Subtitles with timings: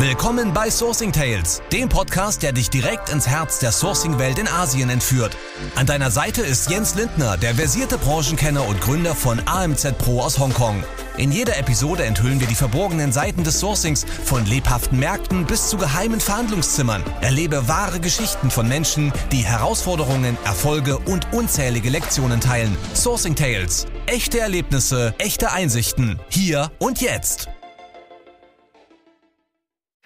[0.00, 4.88] Willkommen bei Sourcing Tales, dem Podcast, der dich direkt ins Herz der Sourcing-Welt in Asien
[4.88, 5.36] entführt.
[5.74, 10.38] An deiner Seite ist Jens Lindner, der versierte Branchenkenner und Gründer von AMZ Pro aus
[10.38, 10.82] Hongkong.
[11.18, 15.76] In jeder Episode enthüllen wir die verborgenen Seiten des Sourcings, von lebhaften Märkten bis zu
[15.76, 17.04] geheimen Verhandlungszimmern.
[17.20, 22.74] Erlebe wahre Geschichten von Menschen, die Herausforderungen, Erfolge und unzählige Lektionen teilen.
[22.94, 23.84] Sourcing Tales.
[24.06, 26.18] Echte Erlebnisse, echte Einsichten.
[26.30, 27.50] Hier und jetzt.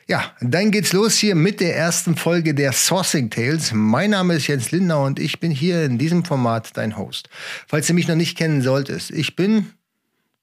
[0.06, 3.72] Ja, dann geht's los hier mit der ersten Folge der Sourcing Tales.
[3.72, 7.30] Mein Name ist Jens Lindner und ich bin hier in diesem Format dein Host.
[7.66, 9.70] Falls du mich noch nicht kennen solltest, ich bin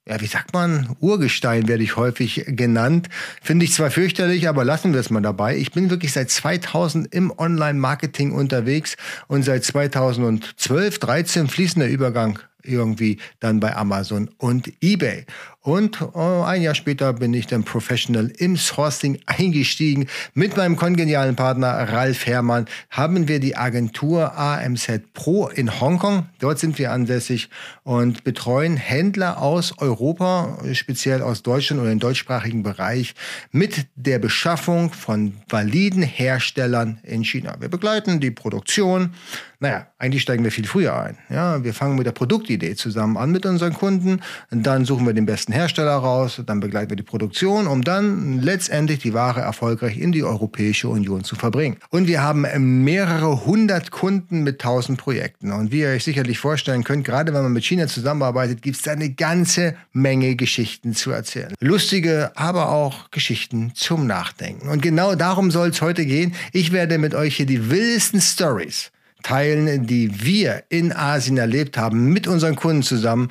[0.08, 3.08] ja, wie sagt man, Urgestein werde ich häufig genannt.
[3.40, 5.56] Finde ich zwar fürchterlich, aber lassen wir es mal dabei.
[5.56, 8.98] Ich bin wirklich seit 2000 im Online-Marketing unterwegs
[9.28, 15.26] und seit 2012, 13 fließender Übergang irgendwie dann bei Amazon und eBay.
[15.64, 20.08] Und oh, ein Jahr später bin ich dann professional im Sourcing eingestiegen.
[20.34, 26.26] Mit meinem kongenialen Partner Ralf Herrmann haben wir die Agentur AMZ Pro in Hongkong.
[26.40, 27.50] Dort sind wir ansässig
[27.84, 33.14] und betreuen Händler aus Europa, speziell aus Deutschland oder im deutschsprachigen Bereich,
[33.52, 37.58] mit der Beschaffung von validen Herstellern in China.
[37.60, 39.14] Wir begleiten die Produktion.
[39.60, 41.20] Naja, eigentlich steigen wir viel früher ein.
[41.30, 44.22] Ja, wir fangen mit der Produktidee zusammen an mit unseren Kunden.
[44.50, 47.84] Und dann suchen wir den besten besten Hersteller raus, dann begleiten wir die Produktion, um
[47.84, 51.78] dann letztendlich die Ware erfolgreich in die Europäische Union zu verbringen.
[51.90, 52.46] Und wir haben
[52.84, 55.52] mehrere hundert Kunden mit tausend Projekten.
[55.52, 58.84] Und wie ihr euch sicherlich vorstellen könnt, gerade wenn man mit China zusammenarbeitet, gibt es
[58.84, 61.54] da eine ganze Menge Geschichten zu erzählen.
[61.60, 64.70] Lustige, aber auch Geschichten zum Nachdenken.
[64.70, 66.34] Und genau darum soll es heute gehen.
[66.54, 68.92] Ich werde mit euch hier die wildesten Stories
[69.24, 73.30] teilen, die wir in Asien erlebt haben, mit unseren Kunden zusammen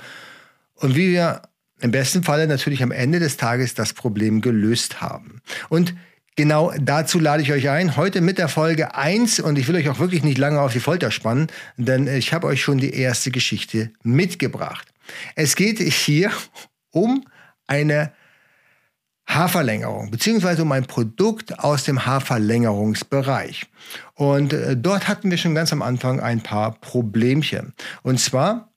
[0.77, 1.43] und wie wir
[1.81, 5.41] im besten Falle natürlich am Ende des Tages das Problem gelöst haben.
[5.69, 5.95] Und
[6.37, 9.91] Genau dazu lade ich euch ein, heute mit der Folge 1 und ich will euch
[9.91, 13.31] auch wirklich nicht lange auf die Folter spannen, denn ich habe euch schon die erste
[13.31, 14.89] Geschichte mitgebracht.
[15.35, 16.31] Es geht hier
[16.93, 17.27] um
[17.67, 18.13] eine
[19.27, 23.67] Haarverlängerung, beziehungsweise um ein Produkt aus dem Haarverlängerungsbereich.
[24.15, 27.75] Und äh, dort hatten wir schon ganz am Anfang ein paar Problemchen.
[28.03, 28.70] Und zwar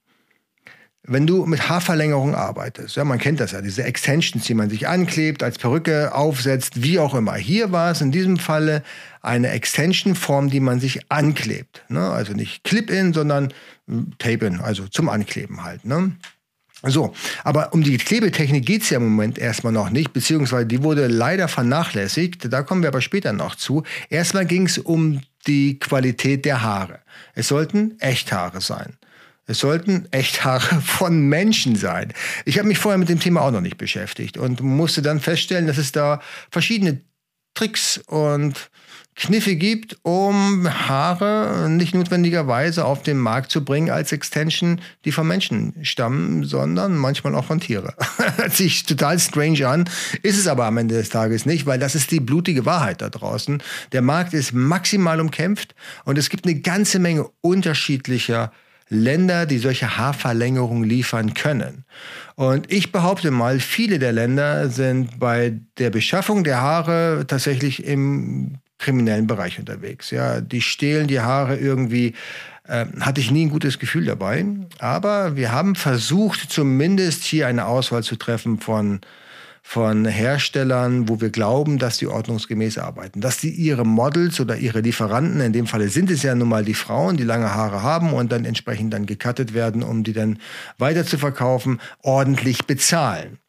[1.05, 4.87] wenn du mit Haarverlängerung arbeitest, ja, man kennt das ja, diese Extensions, die man sich
[4.87, 7.35] anklebt, als Perücke aufsetzt, wie auch immer.
[7.35, 8.83] Hier war es in diesem Falle
[9.21, 11.83] eine Extension-Form, die man sich anklebt.
[11.89, 12.09] Ne?
[12.09, 13.53] Also nicht Clip-In, sondern
[13.87, 15.83] hm, Tape-In, also zum Ankleben halt.
[15.83, 16.13] Ne?
[16.85, 21.07] So, aber um die Klebetechnik geht's ja im Moment erstmal noch nicht, beziehungsweise die wurde
[21.07, 22.51] leider vernachlässigt.
[22.51, 23.83] Da kommen wir aber später noch zu.
[24.09, 26.99] Erstmal ging's um die Qualität der Haare.
[27.35, 28.97] Es sollten Echthaare sein.
[29.45, 32.13] Es sollten Echthaare von Menschen sein.
[32.45, 35.67] Ich habe mich vorher mit dem Thema auch noch nicht beschäftigt und musste dann feststellen,
[35.67, 37.01] dass es da verschiedene
[37.53, 38.71] Tricks und
[39.15, 45.27] Kniffe gibt, um Haare nicht notwendigerweise auf den Markt zu bringen als Extension, die von
[45.27, 47.93] Menschen stammen, sondern manchmal auch von Tieren.
[48.37, 49.87] Hört sich total strange an,
[50.23, 53.09] ist es aber am Ende des Tages nicht, weil das ist die blutige Wahrheit da
[53.09, 53.61] draußen.
[53.91, 58.51] Der Markt ist maximal umkämpft und es gibt eine ganze Menge unterschiedlicher
[58.89, 61.85] Länder, die solche Haarverlängerungen liefern können.
[62.35, 68.55] Und ich behaupte mal, viele der Länder sind bei der Beschaffung der Haare tatsächlich im
[68.79, 70.11] kriminellen Bereich unterwegs.
[70.11, 72.13] Ja, die stehlen die Haare irgendwie.
[72.65, 74.45] Äh, hatte ich nie ein gutes Gefühl dabei.
[74.79, 79.01] Aber wir haben versucht, zumindest hier eine Auswahl zu treffen von
[79.65, 83.21] von Herstellern, wo wir glauben, dass die ordnungsgemäß arbeiten.
[83.21, 86.65] Dass die ihre Models oder ihre Lieferanten, in dem Falle sind es ja nun mal
[86.65, 90.37] die Frauen, die lange Haare haben und dann entsprechend dann gecuttet werden, um die dann
[90.77, 93.39] weiter zu verkaufen, ordentlich bezahlen.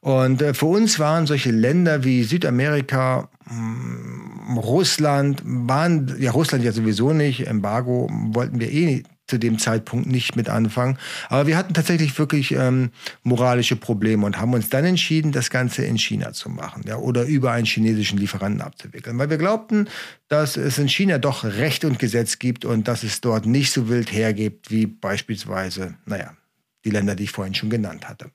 [0.00, 6.72] Und äh, für uns waren solche Länder wie Südamerika, mm, Russland, waren, ja Russland ja
[6.72, 9.02] sowieso nicht, Embargo wollten wir eh
[9.34, 10.96] zu dem Zeitpunkt nicht mit anfangen.
[11.28, 12.90] Aber wir hatten tatsächlich wirklich ähm,
[13.24, 17.24] moralische Probleme und haben uns dann entschieden, das Ganze in China zu machen ja, oder
[17.24, 19.18] über einen chinesischen Lieferanten abzuwickeln.
[19.18, 19.88] Weil wir glaubten,
[20.28, 23.88] dass es in China doch Recht und Gesetz gibt und dass es dort nicht so
[23.88, 26.36] wild hergibt wie beispielsweise, naja,
[26.84, 28.30] die Länder, die ich vorhin schon genannt hatte.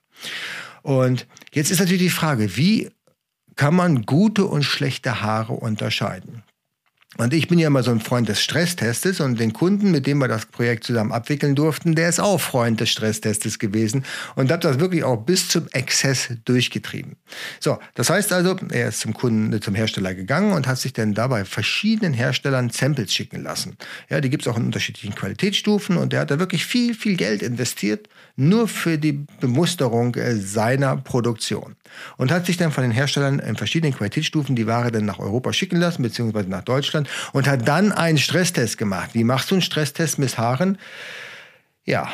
[0.82, 2.90] Und jetzt ist natürlich die Frage, wie
[3.56, 6.42] kann man gute und schlechte Haare unterscheiden?
[7.20, 10.16] Und ich bin ja immer so ein Freund des Stresstestes und den Kunden, mit dem
[10.20, 14.06] wir das Projekt zusammen abwickeln durften, der ist auch Freund des Stresstestes gewesen
[14.36, 17.16] und hat das wirklich auch bis zum Exzess durchgetrieben.
[17.60, 21.12] So, das heißt also, er ist zum Kunden, zum Hersteller gegangen und hat sich dann
[21.12, 23.76] dabei verschiedenen Herstellern Samples schicken lassen.
[24.08, 27.16] Ja, die gibt es auch in unterschiedlichen Qualitätsstufen und der hat da wirklich viel, viel
[27.16, 31.76] Geld investiert, nur für die Bemusterung äh, seiner Produktion.
[32.16, 35.52] Und hat sich dann von den Herstellern in verschiedenen Qualitätsstufen die Ware dann nach Europa
[35.52, 39.10] schicken lassen, beziehungsweise nach Deutschland und hat dann einen Stresstest gemacht.
[39.12, 40.78] Wie machst du einen Stresstest mit Haaren?
[41.84, 42.08] Ja,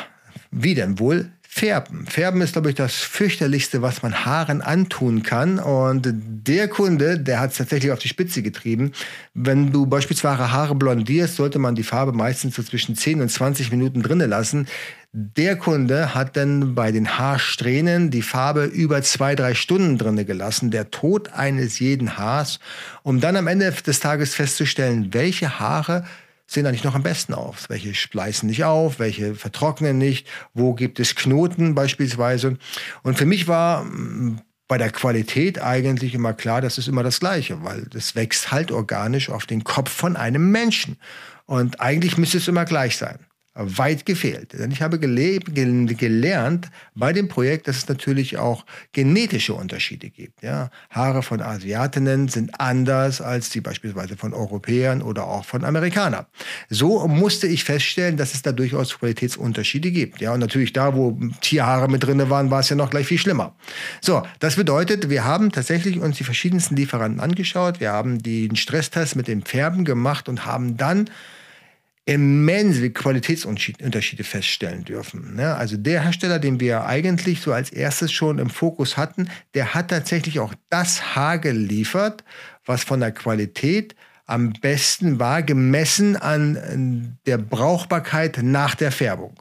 [0.51, 1.31] wie denn wohl?
[1.57, 2.05] Färben.
[2.05, 5.57] Färben ist, glaube ich, das fürchterlichste, was man Haaren antun kann.
[5.57, 8.91] Und der Kunde, der hat es tatsächlich auf die Spitze getrieben.
[9.33, 13.71] Wenn du beispielsweise Haare blondierst, sollte man die Farbe meistens so zwischen 10 und 20
[13.71, 14.67] Minuten drinnen lassen.
[15.13, 20.69] Der Kunde hat dann bei den Haarsträhnen die Farbe über zwei, drei Stunden drinnen gelassen.
[20.69, 22.59] Der Tod eines jeden Haars,
[23.01, 26.05] um dann am Ende des Tages festzustellen, welche Haare
[26.47, 27.69] sehen eigentlich noch am besten aus?
[27.69, 28.99] Welche spleißen nicht auf?
[28.99, 30.27] Welche vertrocknen nicht?
[30.53, 32.57] Wo gibt es Knoten beispielsweise?
[33.03, 37.19] Und für mich war mm, bei der Qualität eigentlich immer klar, das ist immer das
[37.19, 40.97] Gleiche, weil das wächst halt organisch auf den Kopf von einem Menschen.
[41.45, 43.19] Und eigentlich müsste es immer gleich sein
[43.57, 44.53] weit gefehlt.
[44.53, 50.43] Denn ich habe gelebt, gelernt bei dem Projekt, dass es natürlich auch genetische Unterschiede gibt.
[50.43, 50.69] Ja?
[50.89, 56.25] Haare von Asiatinnen sind anders als die beispielsweise von Europäern oder auch von Amerikanern.
[56.69, 60.21] So musste ich feststellen, dass es da durchaus Qualitätsunterschiede gibt.
[60.21, 60.33] Ja?
[60.33, 63.55] Und natürlich da, wo Tierhaare mit drin waren, war es ja noch gleich viel schlimmer.
[64.01, 67.79] So, das bedeutet, wir haben tatsächlich uns die verschiedensten Lieferanten angeschaut.
[67.79, 71.09] Wir haben den Stresstest mit den Färben gemacht und haben dann
[72.07, 75.35] immense Qualitätsunterschiede feststellen dürfen.
[75.35, 75.53] Ne?
[75.55, 79.89] Also der Hersteller, den wir eigentlich so als erstes schon im Fokus hatten, der hat
[79.89, 82.23] tatsächlich auch das Haar geliefert,
[82.65, 83.93] was von der Qualität
[84.25, 89.35] am besten war, gemessen an der Brauchbarkeit nach der Färbung.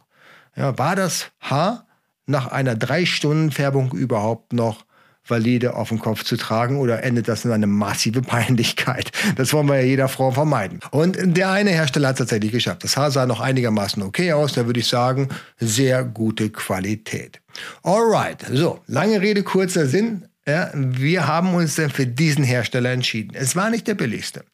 [0.56, 1.86] War das Haar
[2.26, 4.85] nach einer drei Stunden Färbung überhaupt noch
[5.28, 9.12] valide auf dem Kopf zu tragen oder endet das in eine massive Peinlichkeit?
[9.37, 10.81] Das wollen wir ja jeder Frau vermeiden.
[10.90, 12.84] Und der eine Hersteller hat es tatsächlich geschafft.
[12.84, 15.28] Das Haar sah noch einigermaßen okay aus, da würde ich sagen,
[15.58, 17.40] sehr gute Qualität.
[17.82, 20.26] Alright, so, lange Rede, kurzer Sinn.
[20.49, 23.32] Ja, wir haben uns dann für diesen Hersteller entschieden.
[23.34, 24.44] Es war nicht der billigste.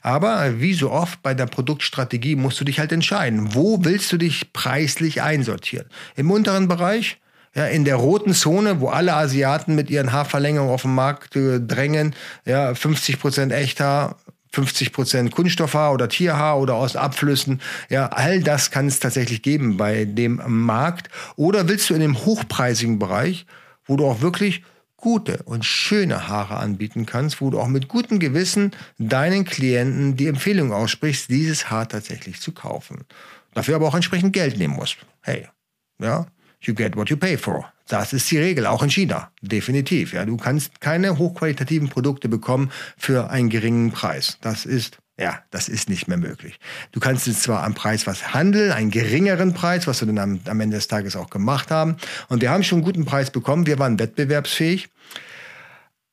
[0.00, 3.54] Aber wie so oft bei der Produktstrategie musst du dich halt entscheiden.
[3.54, 5.88] Wo willst du dich preislich einsortieren?
[6.16, 7.18] Im unteren Bereich
[7.54, 11.60] ja, in der roten Zone, wo alle Asiaten mit ihren Haarverlängerungen auf den Markt äh,
[11.60, 12.14] drängen,
[12.46, 14.16] ja, 50 Prozent Echthaar,
[14.52, 17.60] 50 Prozent Kunststoffhaar oder Tierhaar oder aus Abflüssen.
[17.88, 21.08] Ja, all das kann es tatsächlich geben bei dem Markt.
[21.36, 23.46] Oder willst du in dem hochpreisigen Bereich,
[23.86, 24.62] wo du auch wirklich
[24.96, 30.28] gute und schöne Haare anbieten kannst, wo du auch mit gutem Gewissen deinen Klienten die
[30.28, 33.04] Empfehlung aussprichst, dieses Haar tatsächlich zu kaufen.
[33.52, 34.98] Dafür aber auch entsprechend Geld nehmen musst.
[35.22, 35.48] Hey,
[35.98, 36.26] ja,
[36.62, 37.72] You get what you pay for.
[37.88, 39.30] Das ist die Regel, auch in China.
[39.42, 40.12] Definitiv.
[40.12, 44.38] Ja, du kannst keine hochqualitativen Produkte bekommen für einen geringen Preis.
[44.40, 46.58] Das ist ja, das ist nicht mehr möglich.
[46.90, 50.40] Du kannst jetzt zwar am Preis was handeln, einen geringeren Preis, was wir dann am,
[50.46, 51.96] am Ende des Tages auch gemacht haben.
[52.28, 53.66] Und wir haben schon einen guten Preis bekommen.
[53.66, 54.88] Wir waren wettbewerbsfähig.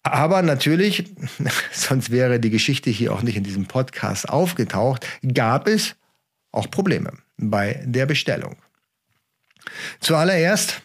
[0.04, 1.06] Aber natürlich,
[1.72, 5.96] sonst wäre die Geschichte hier auch nicht in diesem Podcast aufgetaucht, gab es
[6.51, 8.57] auch Probleme bei der Bestellung.
[10.00, 10.81] Zuallererst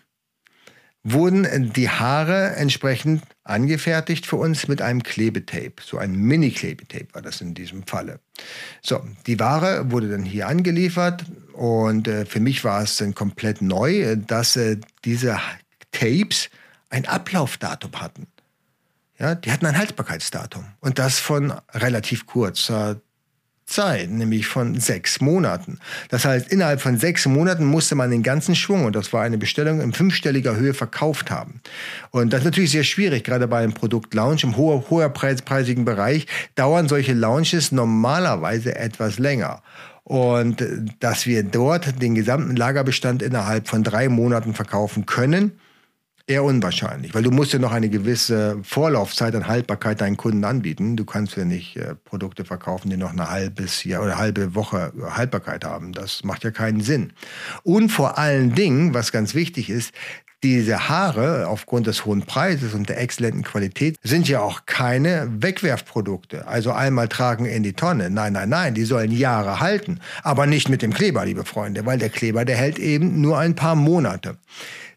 [1.05, 5.75] wurden die Haare entsprechend angefertigt für uns mit einem Klebetape.
[5.85, 8.21] So ein Mini-Klebetape war das in diesem Falle.
[8.83, 13.61] So, die Ware wurde dann hier angeliefert und äh, für mich war es dann komplett
[13.61, 15.39] neu, äh, dass äh, diese
[15.93, 16.49] Tapes
[16.89, 18.27] ein Ablaufdatum hatten.
[19.19, 23.01] Ja, die hatten ein Haltbarkeitsdatum und das von relativ kurzer
[23.67, 25.79] Zeit, nämlich von sechs Monaten.
[26.11, 29.39] Das heißt, innerhalb von sechs Monaten musste man den ganzen Schwung, und das war eine
[29.39, 31.61] Bestellung in fünfstelliger Höhe, verkauft haben.
[32.11, 36.27] Und das ist natürlich sehr schwierig, gerade bei einem Produkt-Launch im hoher, hoher preisigen Bereich
[36.55, 39.63] dauern solche Launches normalerweise etwas länger.
[40.05, 40.63] Und
[41.01, 45.53] dass wir dort den gesamten Lagerbestand innerhalb von drei Monaten verkaufen können,
[46.27, 50.97] Eher unwahrscheinlich, weil du musst ja noch eine gewisse Vorlaufzeit an Haltbarkeit deinen Kunden anbieten.
[50.97, 54.95] Du kannst ja nicht äh, Produkte verkaufen, die noch eine halbes Jahr oder halbe Woche
[55.03, 55.93] Haltbarkeit haben.
[55.93, 57.13] Das macht ja keinen Sinn.
[57.63, 59.93] Und vor allen Dingen, was ganz wichtig ist,
[60.43, 66.47] diese Haare aufgrund des hohen Preises und der exzellenten Qualität sind ja auch keine Wegwerfprodukte.
[66.47, 68.09] Also einmal tragen in die Tonne.
[68.09, 70.01] Nein, nein, nein, die sollen Jahre halten.
[70.23, 73.55] Aber nicht mit dem Kleber, liebe Freunde, weil der Kleber, der hält eben nur ein
[73.55, 74.39] paar Monate.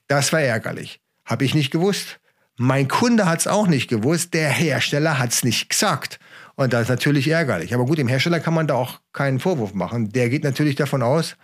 [0.08, 1.02] Das war ärgerlich.
[1.28, 2.20] Habe ich nicht gewusst.
[2.58, 4.34] Mein Kunde hat es auch nicht gewusst.
[4.34, 6.20] Der Hersteller hat es nicht gesagt.
[6.56, 7.76] Und das ist natürlich ärgerlich.
[7.76, 10.10] Aber gut, dem Hersteller kann man da auch keinen Vorwurf machen.
[10.10, 11.36] Der geht natürlich davon aus,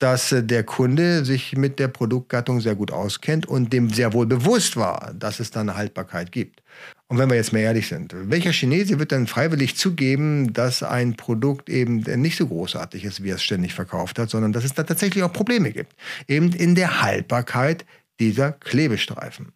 [0.00, 4.26] dass äh, der Kunde sich mit der Produktgattung sehr gut auskennt und dem sehr wohl
[4.26, 6.62] bewusst war, dass es da eine Haltbarkeit gibt.
[7.06, 11.14] Und wenn wir jetzt mal ehrlich sind, welcher Chinese wird dann freiwillig zugeben, dass ein
[11.14, 14.74] Produkt eben nicht so großartig ist, wie er es ständig verkauft hat, sondern dass es
[14.74, 15.94] da tatsächlich auch Probleme gibt,
[16.26, 17.84] eben in der Haltbarkeit
[18.20, 19.52] dieser Klebestreifen.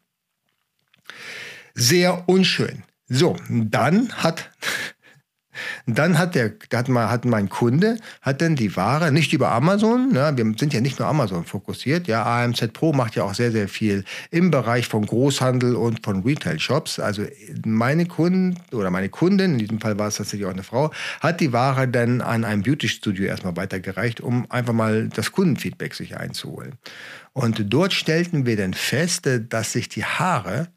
[1.75, 2.85] Sehr unschön.
[3.07, 4.51] So, dann hat
[5.89, 10.13] dann hat der, hat, mal, hat mein Kunde, hat dann die Ware, nicht über Amazon,
[10.13, 13.53] ne, wir sind ja nicht nur Amazon fokussiert, ja, AMZ Pro macht ja auch sehr,
[13.53, 17.01] sehr viel im Bereich von Großhandel und von Retail-Shops.
[17.01, 17.25] Also
[17.65, 20.91] meine Kunden oder meine Kundin, in diesem Fall war es tatsächlich auch eine Frau,
[21.21, 26.17] hat die Ware dann an ein Beauty-Studio erstmal weitergereicht, um einfach mal das Kundenfeedback sich
[26.17, 26.75] einzuholen.
[27.33, 30.69] Und dort stellten wir dann fest, dass sich die Haare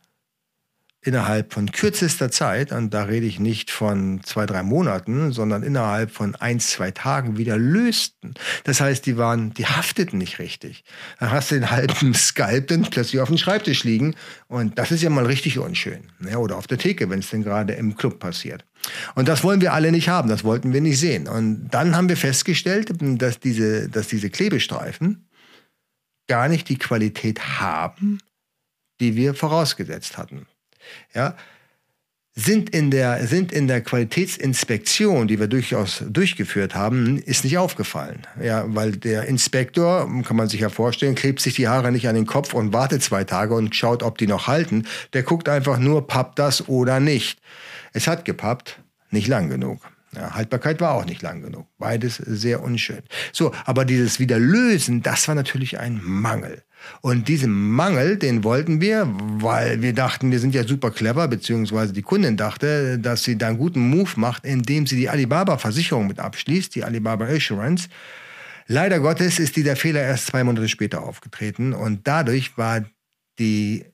[1.04, 6.12] innerhalb von kürzester Zeit, und da rede ich nicht von zwei, drei Monaten, sondern innerhalb
[6.12, 8.36] von ein, zwei Tagen wieder lösten.
[8.66, 10.84] Das heißt, die waren, die hafteten nicht richtig.
[11.20, 14.16] Dann hast du den halben Skalp dann plötzlich auf dem Schreibtisch liegen
[14.48, 16.04] und das ist ja mal richtig unschön.
[16.20, 18.64] Ja, oder auf der Theke, wenn es denn gerade im Club passiert.
[19.16, 21.28] Und das wollen wir alle nicht haben, das wollten wir nicht sehen.
[21.28, 25.28] Und dann haben wir festgestellt, dass diese, dass diese Klebestreifen
[26.28, 28.20] gar nicht die Qualität haben,
[29.00, 30.46] die wir vorausgesetzt hatten
[31.14, 31.36] ja,
[32.34, 38.22] sind in der, sind in der Qualitätsinspektion, die wir durchaus durchgeführt haben, ist nicht aufgefallen.
[38.42, 42.16] Ja, weil der Inspektor, kann man sich ja vorstellen, klebt sich die Haare nicht an
[42.16, 44.88] den Kopf und wartet zwei Tage und schaut, ob die noch halten.
[45.12, 47.42] Der guckt einfach nur, pappt das oder nicht.
[47.92, 49.82] Es hat gepappt, nicht lang genug.
[50.16, 51.68] Ja, Haltbarkeit war auch nicht lang genug.
[51.78, 53.02] Beides sehr unschön.
[53.34, 56.64] So, aber dieses Wiederlösen, das war natürlich ein Mangel.
[57.02, 61.94] Und diesen Mangel, den wollten wir, weil wir dachten, wir sind ja super clever, beziehungsweise
[61.94, 66.20] die Kundin dachte, dass sie da einen guten Move macht, indem sie die Alibaba-Versicherung mit
[66.20, 67.90] abschließt, die Alibaba Assurance.
[68.68, 72.86] Leider Gottes ist dieser Fehler erst zwei Monate später aufgetreten und dadurch war
[73.40, 73.86] die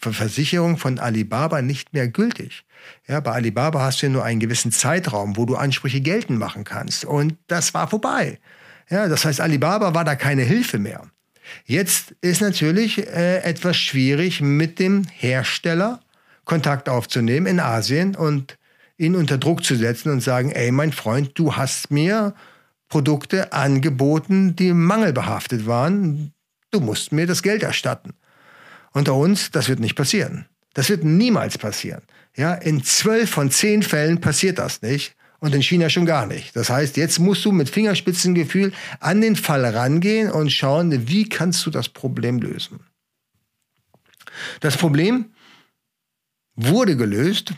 [0.00, 2.64] Versicherung von Alibaba nicht mehr gültig.
[3.06, 6.64] Ja, bei Alibaba hast du ja nur einen gewissen Zeitraum, wo du Ansprüche geltend machen
[6.64, 7.04] kannst.
[7.04, 8.40] Und das war vorbei.
[8.90, 11.04] Ja, das heißt, Alibaba war da keine Hilfe mehr.
[11.64, 16.00] Jetzt ist natürlich äh, etwas schwierig, mit dem Hersteller
[16.44, 18.58] Kontakt aufzunehmen in Asien und
[18.96, 22.34] ihn unter Druck zu setzen und sagen, ey mein Freund, du hast mir
[22.88, 26.32] Produkte angeboten, die mangelbehaftet waren,
[26.70, 28.14] du musst mir das Geld erstatten.
[28.92, 30.46] Unter uns, das wird nicht passieren.
[30.74, 32.02] Das wird niemals passieren.
[32.36, 36.54] Ja, in zwölf von zehn Fällen passiert das nicht und in China schon gar nicht.
[36.54, 41.66] Das heißt, jetzt musst du mit Fingerspitzengefühl an den Fall rangehen und schauen, wie kannst
[41.66, 42.78] du das Problem lösen.
[44.60, 45.32] Das Problem
[46.54, 47.54] wurde gelöst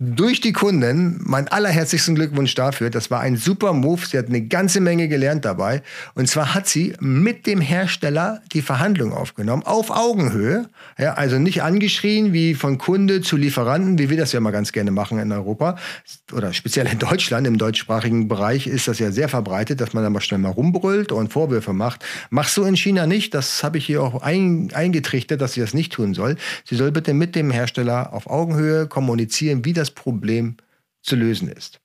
[0.00, 1.20] durch die Kunden.
[1.24, 2.88] Mein allerherzlichsten Glückwunsch dafür.
[2.88, 4.06] Das war ein super Move.
[4.06, 5.82] Sie hat eine ganze Menge gelernt dabei.
[6.14, 10.66] Und zwar hat sie mit dem Hersteller die Verhandlung aufgenommen, auf Augenhöhe.
[10.98, 14.70] Ja, also nicht angeschrien wie von Kunde zu Lieferanten, wie wir das ja mal ganz
[14.70, 15.76] gerne machen in Europa.
[16.32, 20.12] Oder speziell in Deutschland, im deutschsprachigen Bereich ist das ja sehr verbreitet, dass man dann
[20.12, 22.04] mal schnell mal rumbrüllt und Vorwürfe macht.
[22.30, 23.34] Machst du in China nicht.
[23.34, 26.36] Das habe ich hier auch ein, eingetrichtert, dass sie das nicht tun soll.
[26.64, 30.56] Sie soll bitte mit dem Hersteller auf Augenhöhe kommunizieren, wie das das Problem
[31.02, 31.80] zu lösen ist.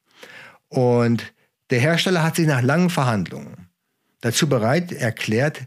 [0.68, 1.34] Und
[1.70, 3.70] der Hersteller hat sich nach langen Verhandlungen
[4.22, 5.62] dazu bereit erklärt,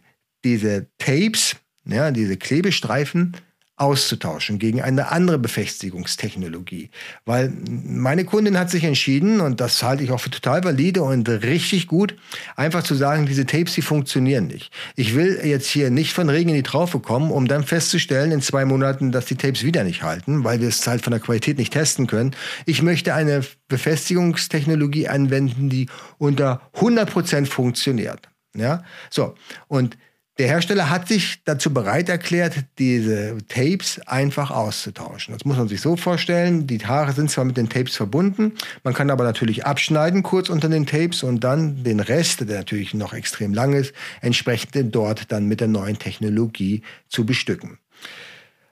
[0.44, 3.36] diese Tapes, ja, diese Klebestreifen
[3.76, 6.90] auszutauschen gegen eine andere Befestigungstechnologie.
[7.26, 11.28] Weil meine Kundin hat sich entschieden, und das halte ich auch für total valide und
[11.28, 12.16] richtig gut,
[12.56, 14.72] einfach zu sagen, diese Tapes, die funktionieren nicht.
[14.96, 18.40] Ich will jetzt hier nicht von Regen in die Traufe kommen, um dann festzustellen in
[18.40, 21.58] zwei Monaten, dass die Tapes wieder nicht halten, weil wir es halt von der Qualität
[21.58, 22.34] nicht testen können.
[22.64, 28.28] Ich möchte eine Befestigungstechnologie anwenden, die unter 100 Prozent funktioniert.
[28.54, 29.34] Ja, so.
[29.68, 29.98] Und
[30.38, 35.32] der Hersteller hat sich dazu bereit erklärt, diese Tapes einfach auszutauschen.
[35.32, 36.66] Das muss man sich so vorstellen.
[36.66, 38.52] Die Haare sind zwar mit den Tapes verbunden,
[38.84, 42.92] man kann aber natürlich abschneiden kurz unter den Tapes und dann den Rest, der natürlich
[42.92, 47.78] noch extrem lang ist, entsprechend dort dann mit der neuen Technologie zu bestücken.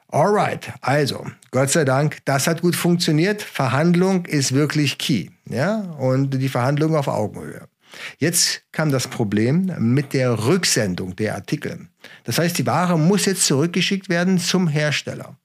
[0.09, 3.42] Alright, also Gott sei Dank, das hat gut funktioniert.
[3.42, 7.66] Verhandlung ist wirklich key, ja, und die Verhandlung auf Augenhöhe.
[8.18, 11.88] Jetzt kam das Problem mit der Rücksendung der Artikel.
[12.24, 15.36] Das heißt, die Ware muss jetzt zurückgeschickt werden zum Hersteller.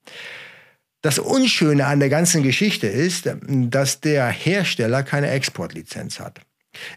[1.01, 6.41] Das Unschöne an der ganzen Geschichte ist, dass der Hersteller keine Exportlizenz hat.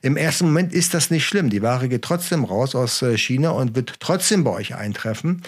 [0.03, 1.51] Im ersten Moment ist das nicht schlimm.
[1.51, 5.43] Die Ware geht trotzdem raus aus äh, China und wird trotzdem bei euch eintreffen.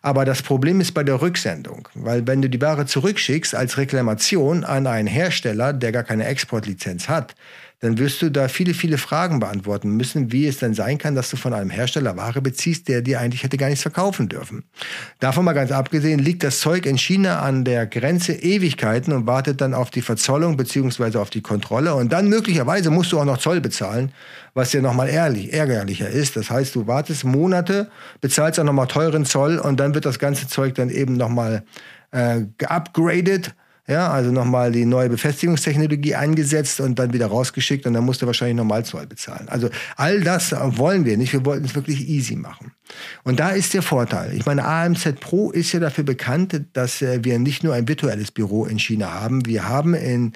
[0.00, 4.64] Aber das Problem ist bei der Rücksendung, weil wenn du die Ware zurückschickst als Reklamation
[4.64, 7.34] an einen Hersteller, der gar keine Exportlizenz hat,
[7.80, 11.30] dann wirst du da viele, viele Fragen beantworten müssen, wie es denn sein kann, dass
[11.30, 14.64] du von einem Hersteller Ware beziehst, der dir eigentlich hätte gar nichts verkaufen dürfen.
[15.20, 19.60] Davon mal ganz abgesehen, liegt das Zeug in China an der Grenze Ewigkeiten und wartet
[19.60, 21.18] dann auf die Verzollung bzw.
[21.18, 21.94] auf die Kontrolle.
[21.94, 24.12] Und dann möglicherweise musst du auch noch Zoll bezahlen,
[24.54, 26.36] was ja nochmal ärgerlicher ist.
[26.36, 30.48] Das heißt, du wartest Monate, bezahlst auch nochmal teuren Zoll und dann wird das ganze
[30.48, 31.62] Zeug dann eben nochmal
[32.10, 33.54] äh, geupgradet
[33.88, 38.56] ja, also nochmal die neue Befestigungstechnologie eingesetzt und dann wieder rausgeschickt und dann musste wahrscheinlich
[38.56, 39.48] nochmal Zoll bezahlen.
[39.48, 41.32] Also all das wollen wir nicht.
[41.32, 42.72] Wir wollten es wirklich easy machen.
[43.24, 44.34] Und da ist der Vorteil.
[44.34, 48.30] Ich meine, AMZ Pro ist ja dafür bekannt, dass äh, wir nicht nur ein virtuelles
[48.30, 49.46] Büro in China haben.
[49.46, 50.34] Wir haben in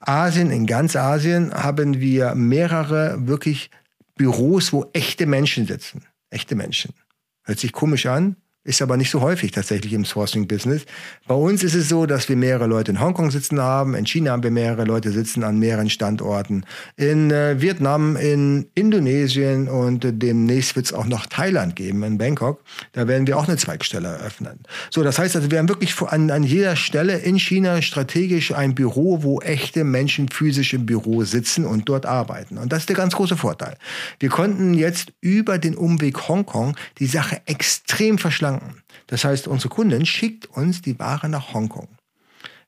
[0.00, 3.70] Asien, in ganz Asien, haben wir mehrere wirklich
[4.16, 6.04] Büros, wo echte Menschen sitzen.
[6.30, 6.94] Echte Menschen.
[7.44, 10.84] Hört sich komisch an, ist aber nicht so häufig tatsächlich im Sourcing-Business.
[11.26, 14.32] Bei uns ist es so, dass wir mehrere Leute in Hongkong sitzen haben, in China
[14.32, 16.64] haben wir mehrere Leute sitzen an mehreren Standorten,
[16.96, 22.18] in äh, Vietnam, in Indonesien und äh, demnächst wird es auch noch Thailand geben, in
[22.18, 22.62] Bangkok.
[22.92, 24.60] Da werden wir auch eine Zweigstelle eröffnen.
[24.90, 28.76] So, das heißt also, wir haben wirklich an, an jeder Stelle in China strategisch ein
[28.76, 32.58] Büro, wo echte Menschen physisch im Büro sitzen und dort arbeiten.
[32.58, 33.76] Und das ist der ganz große Vorteil.
[34.20, 38.82] Wir konnten jetzt über den Umweg Hongkong die Sache extrem verschlanken Gedanken.
[39.06, 41.88] Das heißt, unsere Kundin schickt uns die Ware nach Hongkong.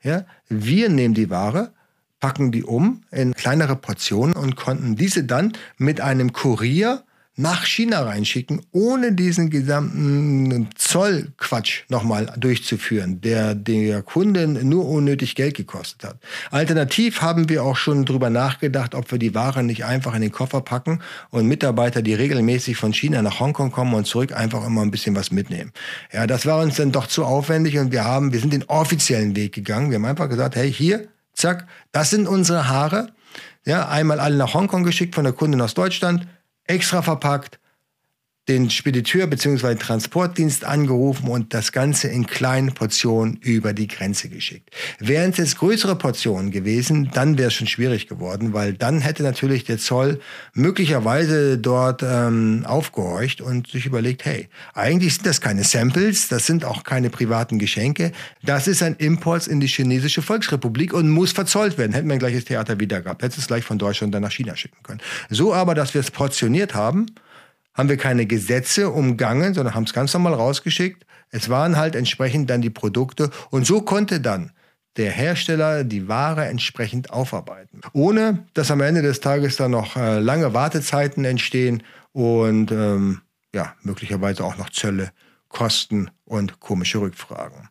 [0.03, 1.73] Ja, wir nehmen die Ware,
[2.21, 7.05] packen die um in kleinere Portionen und konnten diese dann mit einem Kurier
[7.37, 15.57] nach China reinschicken, ohne diesen gesamten Zollquatsch nochmal durchzuführen, der der Kunden nur unnötig Geld
[15.57, 16.19] gekostet hat.
[16.53, 20.31] Alternativ haben wir auch schon drüber nachgedacht, ob wir die Ware nicht einfach in den
[20.31, 21.00] Koffer packen
[21.31, 25.17] und Mitarbeiter, die regelmäßig von China nach Hongkong kommen und zurück, einfach immer ein bisschen
[25.17, 25.73] was mitnehmen.
[26.12, 29.35] Ja, das war uns dann doch zu aufwendig und wir haben, wir sind den offiziellen
[29.35, 29.91] Weg gegangen.
[29.91, 33.09] Wir haben einfach gesagt, hey, hier, zack, das sind unsere Haare.
[33.67, 36.29] Ja, einmal alle nach Hongkong geschickt von der Kundin aus Deutschland
[36.64, 37.59] extra verpackt,
[38.49, 39.77] den Spediteur bzw.
[39.77, 44.71] Transportdienst angerufen und das Ganze in kleinen Portionen über die Grenze geschickt.
[44.99, 49.65] Wären es größere Portionen gewesen, dann wäre es schon schwierig geworden, weil dann hätte natürlich
[49.65, 50.21] der Zoll
[50.53, 56.67] möglicherweise dort ähm, aufgehorcht und sich überlegt, hey, eigentlich sind das keine Samples, das sind
[56.67, 61.79] auch keine privaten Geschenke, das ist ein Import in die chinesische Volksrepublik und muss verzollt
[61.79, 61.93] werden.
[61.93, 64.55] Hätten wir ein gleiches Theater wieder gehabt, hätte es gleich von Deutschland dann nach China
[64.55, 65.01] schicken können.
[65.31, 67.07] So aber, dass wir es portioniert haben,
[67.75, 71.05] haben wir keine Gesetze umgangen, sondern haben es ganz normal rausgeschickt.
[71.31, 74.53] Es waren halt entsprechend dann die Produkte und so konnte dann
[74.97, 77.81] der Hersteller die Ware entsprechend aufarbeiten.
[77.93, 81.83] Ohne dass am Ende des Tages dann noch äh, lange Wartezeiten entstehen
[82.13, 83.21] und ähm,
[83.53, 85.11] ja, möglicherweise auch noch Zölle,
[85.49, 87.69] Kosten und komische Rückfragen.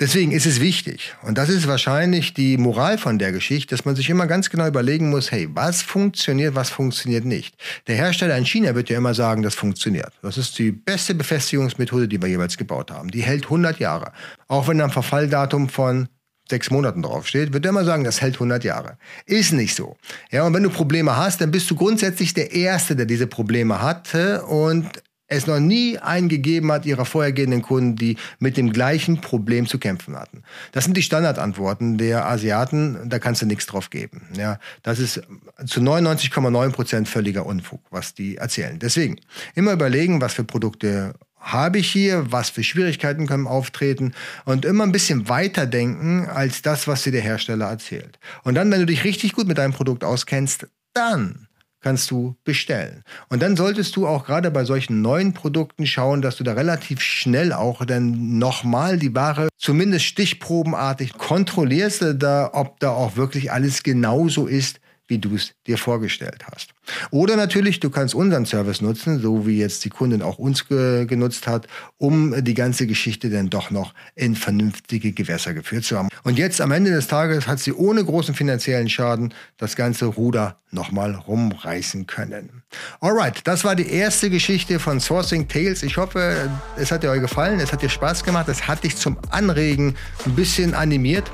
[0.00, 3.96] Deswegen ist es wichtig, und das ist wahrscheinlich die Moral von der Geschichte, dass man
[3.96, 7.54] sich immer ganz genau überlegen muss, hey, was funktioniert, was funktioniert nicht.
[7.86, 10.10] Der Hersteller in China wird ja immer sagen, das funktioniert.
[10.22, 13.10] Das ist die beste Befestigungsmethode, die wir jeweils gebaut haben.
[13.10, 14.12] Die hält 100 Jahre.
[14.48, 16.08] Auch wenn am Verfalldatum von
[16.48, 18.96] sechs Monaten draufsteht, wird er immer sagen, das hält 100 Jahre.
[19.26, 19.98] Ist nicht so.
[20.30, 23.82] Ja, und wenn du Probleme hast, dann bist du grundsätzlich der Erste, der diese Probleme
[23.82, 24.86] hatte und
[25.30, 29.78] es noch nie einen gegeben hat ihrer vorhergehenden Kunden, die mit dem gleichen Problem zu
[29.78, 30.42] kämpfen hatten.
[30.72, 34.22] Das sind die Standardantworten der Asiaten, da kannst du nichts drauf geben.
[34.36, 35.22] Ja, das ist
[35.66, 38.78] zu 99,9 Prozent völliger Unfug, was die erzählen.
[38.78, 39.20] Deswegen
[39.54, 44.12] immer überlegen, was für Produkte habe ich hier, was für Schwierigkeiten können auftreten
[44.44, 48.18] und immer ein bisschen weiter denken als das, was dir der Hersteller erzählt.
[48.42, 51.46] Und dann, wenn du dich richtig gut mit deinem Produkt auskennst, dann
[51.80, 53.02] kannst du bestellen.
[53.28, 57.00] Und dann solltest du auch gerade bei solchen neuen Produkten schauen, dass du da relativ
[57.00, 63.82] schnell auch dann nochmal die Ware zumindest stichprobenartig kontrollierst, da, ob da auch wirklich alles
[63.82, 64.79] genauso ist,
[65.10, 66.70] wie du es dir vorgestellt hast.
[67.10, 71.04] Oder natürlich, du kannst unseren Service nutzen, so wie jetzt die Kundin auch uns ge
[71.06, 71.66] genutzt hat,
[71.98, 76.08] um die ganze Geschichte dann doch noch in vernünftige Gewässer geführt zu haben.
[76.22, 80.56] Und jetzt am Ende des Tages hat sie ohne großen finanziellen Schaden das ganze Ruder
[80.70, 82.62] nochmal rumreißen können.
[83.00, 85.82] Alright, das war die erste Geschichte von Sourcing Tales.
[85.82, 88.96] Ich hoffe, es hat dir euch gefallen, es hat dir Spaß gemacht, es hat dich
[88.96, 91.30] zum Anregen ein bisschen animiert.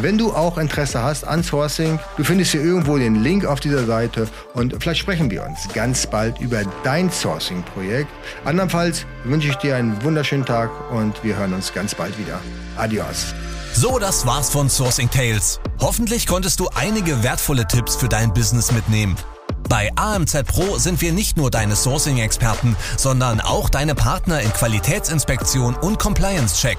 [0.00, 3.84] Wenn du auch Interesse hast an Sourcing, du findest hier irgendwo den Link auf dieser
[3.84, 8.08] Seite und vielleicht sprechen wir uns ganz bald über dein Sourcing-Projekt.
[8.44, 12.40] Andernfalls wünsche ich dir einen wunderschönen Tag und wir hören uns ganz bald wieder.
[12.76, 13.34] Adios.
[13.74, 15.60] So, das war's von Sourcing Tales.
[15.80, 19.16] Hoffentlich konntest du einige wertvolle Tipps für dein Business mitnehmen.
[19.68, 25.74] Bei AMZ Pro sind wir nicht nur deine Sourcing-Experten, sondern auch deine Partner in Qualitätsinspektion
[25.76, 26.78] und Compliance-Check.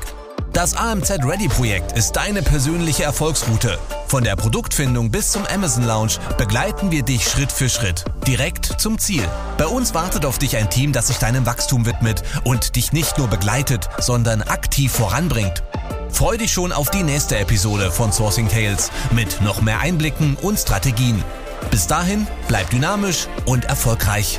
[0.53, 3.79] Das AMZ Ready Projekt ist deine persönliche Erfolgsroute.
[4.07, 8.99] Von der Produktfindung bis zum Amazon Lounge begleiten wir dich Schritt für Schritt, direkt zum
[8.99, 9.27] Ziel.
[9.57, 13.17] Bei uns wartet auf dich ein Team, das sich deinem Wachstum widmet und dich nicht
[13.17, 15.63] nur begleitet, sondern aktiv voranbringt.
[16.11, 20.59] Freu dich schon auf die nächste Episode von Sourcing Tales mit noch mehr Einblicken und
[20.59, 21.23] Strategien.
[21.71, 24.37] Bis dahin, bleib dynamisch und erfolgreich.